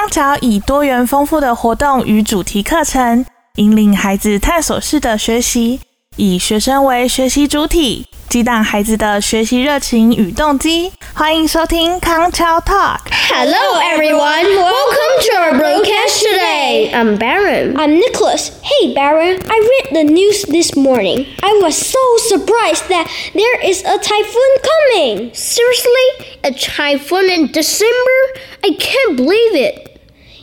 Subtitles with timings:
[0.00, 5.80] 康桥以多元丰富的活动与主题课程，引领孩子探索式的学习，
[6.16, 8.06] 以学生为学习主体。
[8.28, 10.92] 激荡孩子的学习热情与动机。
[11.14, 12.98] 欢迎收听康桥 Talk。
[13.28, 14.44] Hello, everyone.
[14.44, 16.90] Welcome to our broadcast today.
[16.92, 17.76] I'm Baron.
[17.76, 18.50] I'm Nicholas.
[18.62, 19.38] Hey, Baron.
[19.48, 21.26] I read the news this morning.
[21.40, 21.98] I was so
[22.28, 25.30] surprised that there is a typhoon coming.
[25.32, 26.36] Seriously?
[26.42, 28.18] A typhoon in December?
[28.64, 29.89] I can't believe it.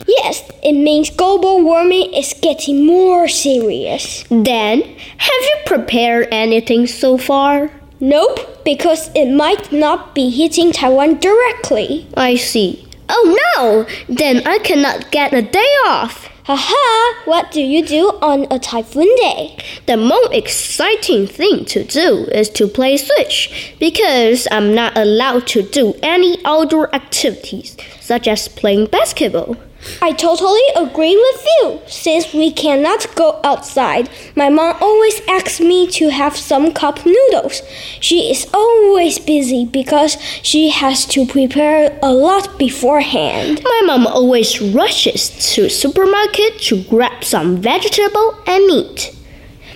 [0.07, 4.23] Yes, it means global warming is getting more serious.
[4.29, 7.71] Then, have you prepared anything so far?
[7.99, 12.07] Nope, because it might not be hitting Taiwan directly.
[12.15, 12.87] I see.
[13.09, 13.85] Oh no!
[14.13, 16.29] Then I cannot get a day off.
[16.45, 19.55] Haha, what do you do on a typhoon day?
[19.85, 25.61] The most exciting thing to do is to play Switch because I'm not allowed to
[25.61, 29.57] do any outdoor activities such as playing basketball.
[30.01, 31.81] I totally agree with you.
[31.87, 37.61] Since we cannot go outside, my mom always asks me to have some cup noodles.
[37.99, 43.61] She is always busy because she has to prepare a lot beforehand.
[43.63, 49.15] My mom always rushes to supermarket to grab some vegetable and meat.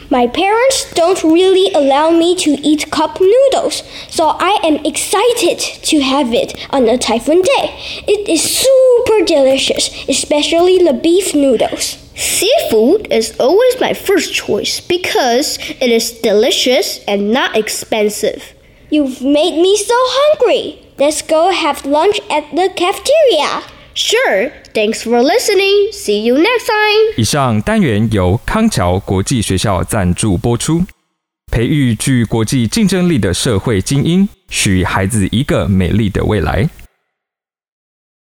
[0.10, 6.02] My parents don't really allow me to eat cup noodles, so I am excited to
[6.02, 7.74] have it on a typhoon day.
[8.08, 8.44] It is
[9.23, 11.99] super delicious, especially the beef noodles.
[12.17, 18.43] Seafood is always my first choice because it is delicious and not expensive.
[18.91, 20.81] You've made me so hungry.
[20.99, 23.63] Let's go have lunch at the cafeteria.
[23.95, 25.93] Sure, thanks for listening.
[25.93, 27.15] See you next time.
[27.17, 30.83] 以上单元由康桥国际学校赞助播出，
[31.53, 36.69] 培育具国际竞争力的社会精英，许孩子一个美丽的未来。